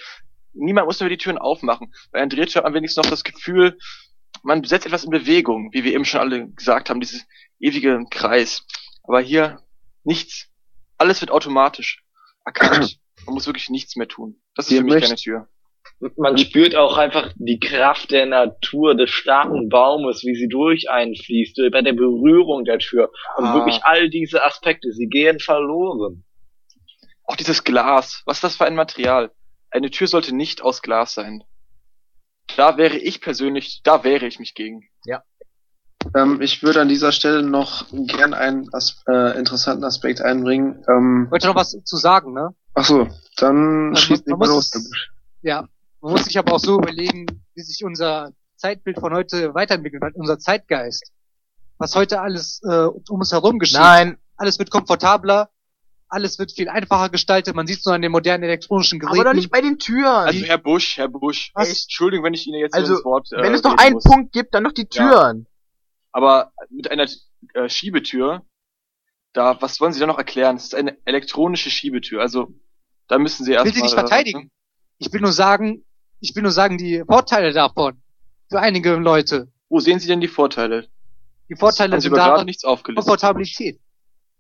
[0.54, 1.94] Niemand muss mehr die Türen aufmachen.
[2.12, 3.78] Bei Drehtür hat man wenigstens noch das Gefühl,
[4.44, 7.26] man setzt etwas in Bewegung, wie wir eben schon alle gesagt haben, dieses
[7.60, 8.66] ewige Kreis.
[9.04, 9.62] Aber hier
[10.04, 10.48] nichts.
[10.98, 12.04] Alles wird automatisch
[12.46, 13.00] erkannt.
[13.26, 14.42] Man muss wirklich nichts mehr tun.
[14.56, 15.50] Das ist Wir für mich möchten- keine Tür.
[16.16, 21.60] Man spürt auch einfach die Kraft der Natur, des starken Baumes, wie sie durch einfließt,
[21.72, 23.10] bei der Berührung der Tür.
[23.38, 23.54] Und Ah.
[23.56, 26.24] wirklich all diese Aspekte, sie gehen verloren.
[27.24, 28.22] Auch dieses Glas.
[28.26, 29.32] Was ist das für ein Material?
[29.72, 31.44] Eine Tür sollte nicht aus Glas sein.
[32.56, 34.88] Da wäre ich persönlich, da wäre ich mich gegen.
[36.16, 40.86] Ähm, ich würde an dieser Stelle noch gern einen As äh, interessanten Aspekt einbringen.
[40.88, 42.56] Ähm, wollte noch was zu sagen, ne?
[42.76, 43.08] ach so,
[43.38, 44.72] dann Also schießt man muss los.
[45.42, 45.68] Ja,
[46.08, 50.13] man muss sich aber auch so überlegen, wie sich unser Zeitbild von heute weiterentwickelt hat,
[50.15, 51.12] unser Zeitgeist.
[51.78, 53.78] Was heute alles äh, um uns herum geschieht.
[53.78, 55.50] Nein, Alles wird komfortabler,
[56.08, 59.20] alles wird viel einfacher gestaltet, man sieht es nur an den modernen elektronischen Geräten.
[59.20, 60.06] aber doch nicht bei den Türen.
[60.06, 61.52] Also Herr Busch, Herr Busch.
[61.54, 61.67] Was?
[61.67, 64.04] Entschuldigung, wenn ich Ihnen jetzt Also, ins Wort äh, Wenn es doch reden einen muss.
[64.06, 65.10] Punkt gibt, dann doch die Ja.
[65.10, 65.46] Türen.
[66.13, 67.06] Aber mit einer
[67.54, 68.43] äh, Schiebetür,
[69.34, 70.56] da, was wollen Sie da noch erklären?
[70.56, 72.22] Es ist eine elektronische Schiebetür.
[72.22, 72.54] Also,
[73.08, 74.50] da müssen Sie ich erst will sie nicht verteidigen.
[75.00, 75.84] Ich will nur sagen,
[76.20, 78.02] ich will nur sagen, die Vorteile davon.
[78.50, 79.52] Für einige Leute.
[79.70, 80.88] Wo sehen Sie denn die Vorteile?
[81.50, 83.06] Die Vorteile Haben Sie sind daran, nichts aufgelistet.
[83.06, 83.80] Komfortabilität.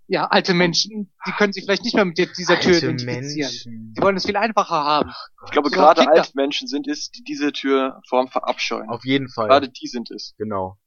[0.09, 3.51] Ja, alte Menschen, die können sich vielleicht nicht mehr mit dieser Tür Alte identifizieren.
[3.51, 3.93] Menschen.
[3.97, 5.11] Die wollen es viel einfacher haben.
[5.45, 8.87] Ich glaube, So, gerade alte Menschen sind es, die diese Türform verabscheuen.
[8.89, 9.49] Auf jeden Fall.
[9.49, 10.33] Gerade die sind es.
[10.37, 10.77] Genau.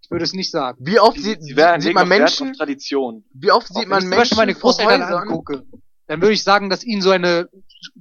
[0.00, 0.78] Ich würde es nicht sagen.
[0.80, 3.24] Wie oft Die, sieht, sie sieht man Menschen, auf Tradition.
[3.34, 5.66] wie oft sieht wenn man ich zum Menschen Beispiel meine Großeltern angucke,
[6.06, 7.48] dann würde ich sagen, dass ihnen so eine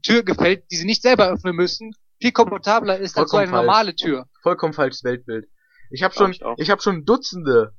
[0.04, 3.52] Tür gefällt, die sie nicht selber öffnen müssen, viel komfortabler ist als so Vollkommen eine
[3.52, 3.66] falsch.
[3.66, 4.30] normale Tür.
[4.42, 5.50] Vollkommen falsches Weltbild.
[5.90, 7.74] Ich habe schon, ich ich habe schon Dutzende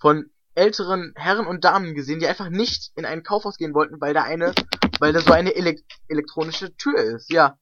[0.00, 4.14] von älteren Herren und Damen gesehen, die einfach nicht in ein Kaufhaus gehen wollten, weil
[4.14, 4.54] da eine,
[5.00, 7.32] weil da so eine elek elektronische Tür ist.
[7.32, 7.58] Ja.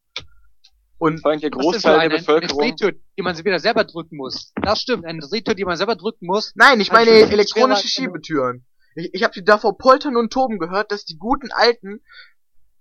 [0.99, 2.63] Und Vor allem der Großteil eine, der Bevölkerung.
[2.63, 4.53] Eine Drehtür, die man wieder selber drücken muss.
[4.63, 6.53] Das stimmt, eine Drehtür, die man selber drücken muss.
[6.55, 8.65] nein, ich meine elektronische Schiebetüren.
[8.95, 12.03] Ich, ich habe die davor poltern und toben gehört, dass die guten alten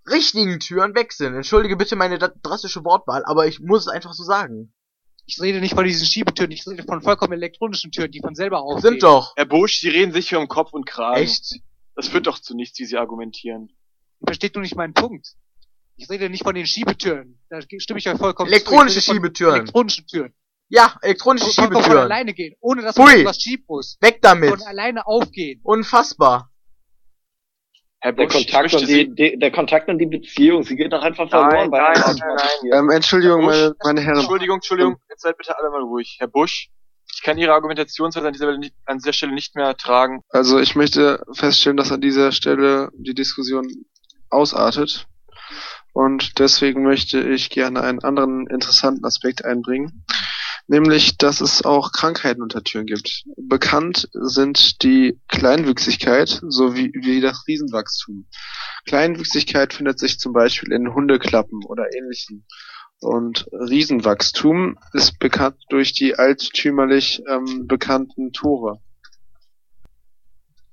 [0.10, 1.36] richtigen Türen weg sind.
[1.36, 4.74] Entschuldige bitte meine drastische Wortwahl, aber ich muss es einfach so sagen.
[5.26, 8.62] Ich rede nicht von diesen Schiebetüren, ich rede von vollkommen elektronischen Türen, die von selber
[8.62, 8.82] aufgehen.
[8.94, 9.34] Sind doch.
[9.36, 11.22] Herr Busch, Sie reden sich hier um Kopf und Kragen.
[11.22, 11.60] Echt?
[11.96, 13.70] Das führt doch zu nichts, wie Sie argumentieren.
[14.22, 15.36] Ihr versteht nur nicht meinen Punkt.
[15.96, 17.40] Ich rede nicht von den Schiebetüren.
[17.50, 19.56] Da stimme ich euch vollkommen Elektronische Schiebetüren.
[19.56, 20.34] Elektronischen Türen.
[20.70, 22.04] Ja, elektronische vollkommen von Schiebetüren.
[22.12, 23.98] alleine gehen, ohne dass man was schieben muss.
[24.02, 24.50] Weg damit.
[24.50, 25.60] Von alleine aufgehen.
[25.64, 26.51] Unfassbar.
[28.02, 29.08] Herr Der Busch, ich Kontakt, und Sie...
[29.10, 32.04] die, die, der Kontakt und die Beziehung, sie geht doch einfach Nein, verloren nein, einem
[32.04, 32.36] nein, nein,
[32.72, 32.80] nein.
[32.80, 34.18] Ähm, Entschuldigung, Busch, meine, meine Herren.
[34.18, 36.18] Entschuldigung, Entschuldigung, jetzt seid bitte alle mal ruhig.
[36.20, 36.70] Herr Busch,
[37.14, 40.22] ich kann Ihre Argumentationsweise an dieser, Stelle nicht, an dieser Stelle nicht mehr ertragen.
[40.30, 43.68] Also ich möchte feststellen, dass an dieser Stelle die Diskussion
[44.32, 45.06] ausartet.
[45.94, 50.06] Und deswegen möchte ich gerne einen anderen interessanten Aspekt einbringen.
[50.71, 53.25] Nämlich, dass es auch Krankheiten unter Türen gibt.
[53.36, 58.25] Bekannt sind die Kleinwüchsigkeit sowie wie das Riesenwachstum.
[58.86, 62.47] Kleinwüchsigkeit findet sich zum Beispiel in Hundeklappen oder ähnlichen.
[63.01, 68.79] Und Riesenwachstum ist bekannt durch die alttümerlich ähm, bekannten Tore.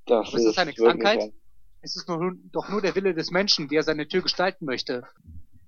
[0.05, 1.33] Das ist das eine Krankheit?
[1.81, 5.03] Es ist nur, doch nur der Wille des Menschen, wie er seine Tür gestalten möchte.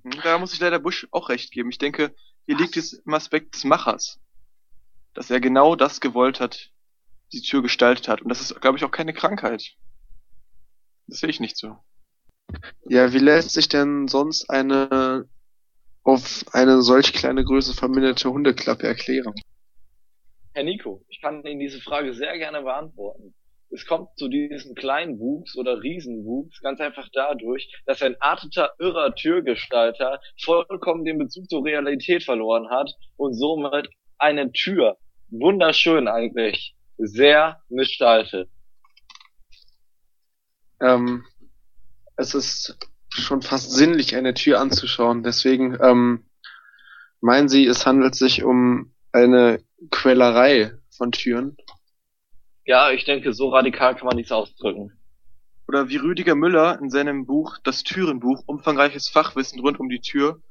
[0.04, 1.70] Hm, Da muss ich leider Bush auch recht geben.
[1.70, 2.16] Ich denke,
[2.46, 4.20] hier liegt es im Aspekt des Machers.
[5.14, 6.72] Dass er genau das gewollt hat,
[7.34, 8.22] die Tür gestaltet hat.
[8.22, 9.76] Und das ist, glaube ich, auch keine Krankheit.
[11.08, 11.78] Das sehe ich nicht so.
[12.86, 15.28] Ja, wie lässt sich denn sonst eine
[16.04, 19.34] auf eine solch kleine Größe verminderte Hundeklappe erklären?
[20.54, 23.34] Herr Nico, ich kann Ihnen diese Frage sehr gerne beantworten.
[23.74, 29.16] Es kommt zu diesem kleinen Wuchs oder Riesenwuchs ganz einfach dadurch, dass ein arteter, irrer
[29.16, 34.98] Türgestalter vollkommen den Bezug zur Realität verloren hat und somit eine Tür,
[35.30, 38.50] wunderschön eigentlich, sehr missgestaltet.
[40.82, 41.24] Ähm,
[42.18, 42.78] es ist
[43.10, 45.24] schon fast sinnlich, eine Tür anzuschauen.
[45.24, 46.26] Deswegen ähm,
[47.22, 51.58] meinen Sie, es handelt sich um eine Quälerei von Türen?
[52.66, 54.98] Ja, ich denke, so radikal kann man nichts ausdrücken.
[55.68, 60.42] Oder wie Rüdiger Müller in seinem Buch Das Türenbuch umfangreiches Fachwissen rund um die Tür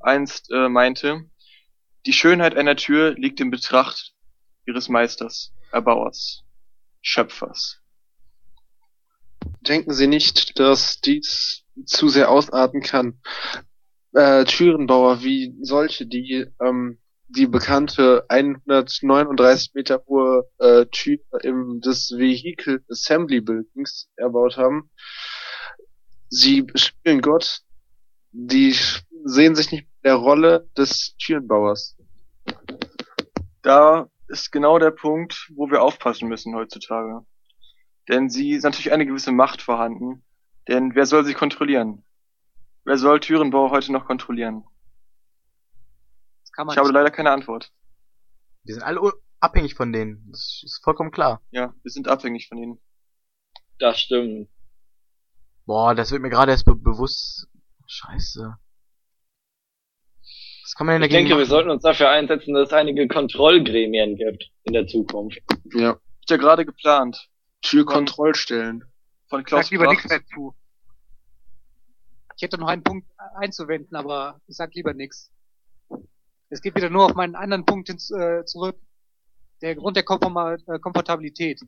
[0.00, 1.28] einst äh, meinte,
[2.06, 4.14] die Schönheit einer Tür liegt im Betracht
[4.66, 6.44] ihres Meisters, Erbauers,
[7.02, 7.80] Schöpfers.
[9.60, 13.20] Denken Sie nicht, dass dies zu sehr ausarten kann?
[14.14, 16.98] Äh, Türenbauer wie solche, die ähm,
[17.36, 24.90] die bekannte 139 Meter hohe äh, Tür im des Vehicle Assembly Buildings erbaut haben,
[26.28, 27.60] sie spielen Gott,
[28.32, 28.76] die
[29.24, 31.96] sehen sich nicht der Rolle des Türenbauers.
[33.62, 37.24] Da ist genau der Punkt, wo wir aufpassen müssen heutzutage.
[38.08, 40.24] Denn sie ist natürlich eine gewisse Macht vorhanden.
[40.68, 42.04] Denn wer soll sie kontrollieren?
[42.84, 44.64] Wer soll Türenbauer heute noch kontrollieren?
[46.50, 47.70] Das kann man Ich habe leider keine Antwort.
[48.64, 49.00] Wir sind alle
[49.40, 50.28] abhängig von denen.
[50.30, 51.40] Das ist vollkommen klar.
[51.50, 52.80] Ja, wir sind abhängig von ihnen.
[53.78, 54.48] Das stimmt.
[55.64, 57.48] Boah, das wird mir gerade erst be bewusst.
[57.86, 58.56] Scheiße.
[60.64, 61.50] Was kann man denn Ich dagegen denke, wir machen?
[61.50, 65.38] sollten uns dafür einsetzen, dass es einige Kontrollgremien gibt in der Zukunft.
[65.74, 65.92] Ja.
[66.20, 67.28] Ist ja gerade geplant.
[67.62, 68.84] Türkontrollstellen.
[69.28, 70.54] Von Ich Klaus sag lieber nichts dazu.
[72.36, 75.30] Ich hätte noch einen Punkt einzuwenden, aber ich sag lieber nichts.
[76.50, 78.76] Es geht wieder nur auf meinen anderen Punkt äh, zurück.
[79.62, 81.60] Der Grund der Komforma äh, Komfortabilität.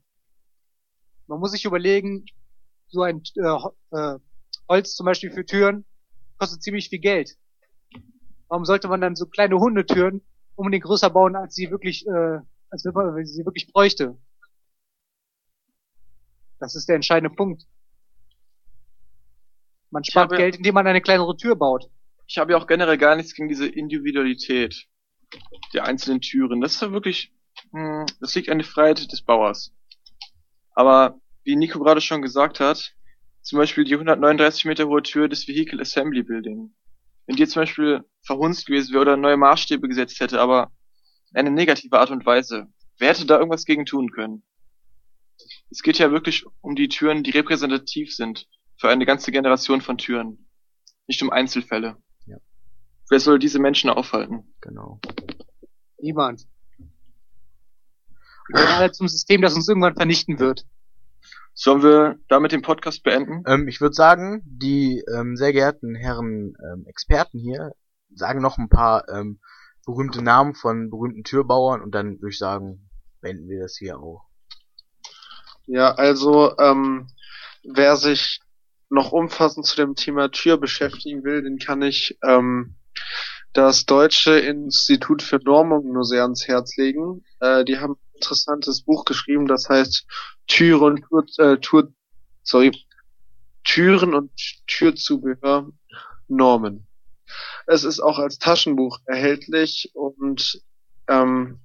[1.28, 2.26] Man muss sich überlegen,
[2.88, 4.18] so ein äh, äh,
[4.68, 5.84] Holz zum Beispiel für Türen
[6.36, 7.38] kostet ziemlich viel Geld.
[8.48, 10.20] Warum sollte man dann so kleine Hundetüren
[10.56, 12.40] unbedingt größer bauen, als sie wirklich, äh,
[12.70, 14.18] als man sie wirklich bräuchte?
[16.58, 17.66] Das ist der entscheidende Punkt.
[19.90, 21.88] Man spart Geld, indem man eine kleinere Tür baut.
[22.32, 24.86] Ich habe ja auch generell gar nichts gegen diese Individualität
[25.74, 26.62] der einzelnen Türen.
[26.62, 27.30] Das ist ja wirklich,
[27.72, 29.74] hm, das liegt an der Freiheit des Bauers.
[30.74, 32.94] Aber wie Nico gerade schon gesagt hat,
[33.42, 36.74] zum Beispiel die 139 Meter hohe Tür des Vehicle Assembly Building.
[37.26, 40.72] Wenn die zum Beispiel verhunzt gewesen wäre oder neue Maßstäbe gesetzt hätte, aber
[41.32, 42.66] in eine negative Art und Weise,
[42.96, 44.42] wer hätte da irgendwas gegen tun können?
[45.68, 49.98] Es geht ja wirklich um die Türen, die repräsentativ sind für eine ganze Generation von
[49.98, 50.48] Türen.
[51.06, 52.01] Nicht um Einzelfälle.
[53.12, 54.54] Wer soll diese Menschen aufhalten?
[54.62, 54.98] Genau.
[56.00, 56.46] Niemand.
[58.48, 60.64] Wir gehören alle zum System, das uns irgendwann vernichten wird.
[61.52, 63.44] Sollen wir damit den Podcast beenden?
[63.46, 67.72] Ähm, ich würde sagen, die ähm, sehr geehrten Herren ähm, Experten hier
[68.14, 69.40] sagen noch ein paar ähm,
[69.84, 72.88] berühmte Namen von berühmten Türbauern und dann würde ich sagen,
[73.20, 74.24] beenden wir das hier auch.
[75.66, 77.08] Ja, also ähm,
[77.62, 78.40] wer sich
[78.88, 82.76] noch umfassend zu dem Thema Tür beschäftigen will, den kann ich ähm,
[83.52, 87.24] das Deutsche Institut für Normung nur sehr ans Herz legen.
[87.40, 90.06] Äh, die haben ein interessantes Buch geschrieben, das heißt
[90.46, 91.92] Türen und Tür, äh, Tür,
[92.42, 92.72] sorry,
[93.64, 94.32] Türen und
[94.66, 95.70] Türzubehör
[96.28, 96.86] Normen.
[97.66, 100.62] Es ist auch als Taschenbuch erhältlich und
[101.08, 101.60] ähm,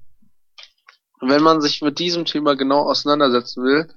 [1.20, 3.88] wenn man sich mit diesem Thema genau auseinandersetzen will,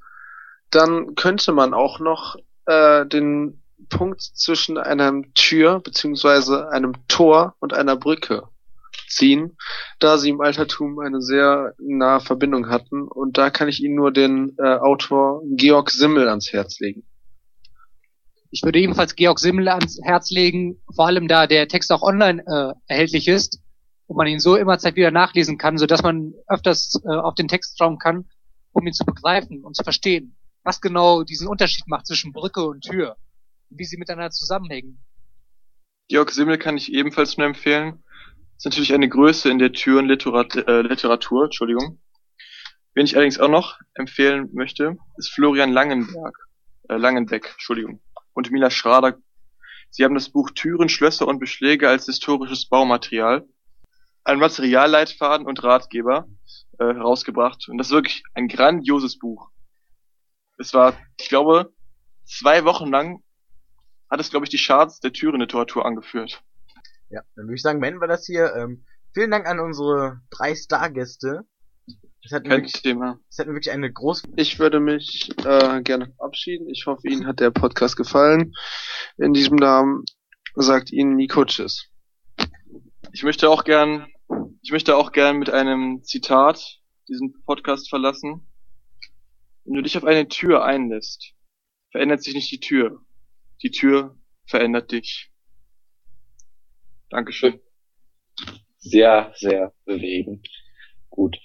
[0.71, 7.75] dann könnte man auch noch äh, den Punkt zwischen einer Tür beziehungsweise einem Tor und
[7.75, 8.49] einer Brücke
[9.09, 9.57] ziehen,
[9.99, 13.03] da sie im Altertum eine sehr nahe Verbindung hatten.
[13.03, 17.05] Und da kann ich Ihnen nur den äh, Autor Georg Simmel ans Herz legen.
[18.51, 22.43] Ich würde ebenfalls Georg Simmel ans Herz legen, vor allem da der Text auch online
[22.47, 23.61] äh, erhältlich ist
[24.07, 27.35] und man ihn so immer Zeit wieder nachlesen kann, so dass man öfters äh, auf
[27.35, 28.29] den Text schauen kann,
[28.73, 32.83] um ihn zu begreifen und zu verstehen, was genau diesen Unterschied macht zwischen Brücke und
[32.83, 33.17] Tür
[33.71, 35.03] wie sie miteinander zusammenhängen.
[36.09, 38.03] Georg Simmel kann ich ebenfalls nur empfehlen.
[38.57, 42.01] Ist natürlich eine Größe in der Türenliteratur, äh, Literatur, Entschuldigung.
[42.95, 46.37] Wen ich allerdings auch noch empfehlen möchte, ist Florian Langenberg,
[46.89, 48.03] äh, Langenbeck, Entschuldigung,
[48.33, 49.17] und Mila Schrader.
[49.91, 53.47] Sie haben das Buch Türen, Schlösser und Beschläge als historisches Baumaterial,
[54.25, 56.29] ein Materialleitfaden und Ratgeber
[56.79, 57.69] äh, herausgebracht.
[57.69, 59.51] Und das ist wirklich ein grandioses Buch.
[60.59, 61.73] Es war, ich glaube,
[62.25, 63.23] zwei Wochen lang
[64.11, 66.43] hat es, glaube ich, die Charts der Türen-Literatur angeführt.
[67.11, 68.55] Ja, dann würde ich sagen, beenden wir das hier.
[68.55, 71.45] Ähm, vielen Dank an unsere drei Stargäste.
[72.23, 73.19] Das hat, mir Kein wirklich, Thema.
[73.29, 76.69] das hat mir wirklich eine große Ich würde mich äh, gerne verabschieden.
[76.69, 78.53] Ich hoffe, Ihnen hat der Podcast gefallen.
[79.17, 80.05] In diesem Namen
[80.55, 81.89] sagt Ihnen Nico Tschüss.
[83.13, 84.07] Ich möchte auch gern,
[84.63, 88.47] ich möchte auch gern mit einem Zitat diesen Podcast verlassen.
[89.65, 91.33] Wenn du dich auf eine Tür einlässt,
[91.91, 93.01] verändert sich nicht die Tür.
[93.63, 95.31] Die Tür verändert dich.
[97.11, 97.61] Dankeschön.
[98.79, 100.49] Sehr, sehr bewegend.
[101.11, 101.37] Gut.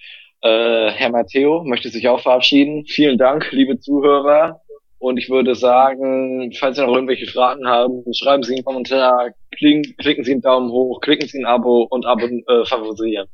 [0.41, 2.85] Äh, Herr Matteo möchte sich auch verabschieden.
[2.85, 4.61] Vielen Dank, liebe Zuhörer.
[4.97, 9.95] Und ich würde sagen, falls Sie noch irgendwelche Fragen haben, schreiben Sie einen Kommentar, klicken,
[9.97, 13.27] klicken Sie einen Daumen hoch, klicken Sie ein Abo und abon äh, favorisieren.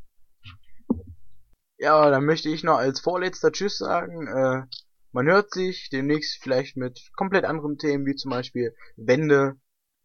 [1.77, 4.27] Ja, dann möchte ich noch als vorletzter Tschüss sagen.
[4.27, 4.63] Äh,
[5.11, 9.59] man hört sich demnächst vielleicht mit komplett anderen Themen, wie zum Beispiel Wände,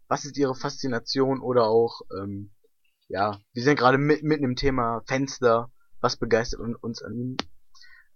[0.09, 2.53] was ist ihre Faszination oder auch, ähm,
[3.09, 7.37] ja, wir sind gerade mit, mitten im Thema Fenster, was begeistert un- uns an ihnen.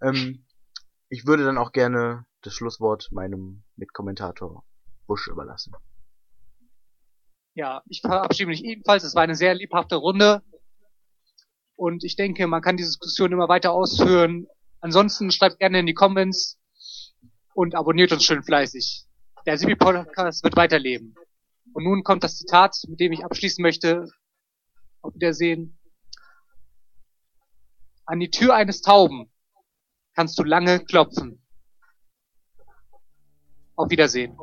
[0.01, 0.45] Ähm,
[1.09, 4.63] ich würde dann auch gerne das Schlusswort meinem Mitkommentator
[5.07, 5.73] Busch überlassen.
[7.53, 9.03] Ja, ich verabschiede mich ebenfalls.
[9.03, 10.41] Es war eine sehr lebhafte Runde.
[11.75, 14.47] Und ich denke, man kann die Diskussion immer weiter ausführen.
[14.79, 16.57] Ansonsten schreibt gerne in die Comments
[17.53, 19.05] und abonniert uns schön fleißig.
[19.45, 21.15] Der Sibi Podcast wird weiterleben.
[21.73, 24.07] Und nun kommt das Zitat, mit dem ich abschließen möchte.
[25.01, 25.77] Auf Wiedersehen.
[28.05, 29.31] An die Tür eines Tauben
[30.15, 31.43] kannst du lange klopfen.
[33.75, 34.37] Auf Wiedersehen.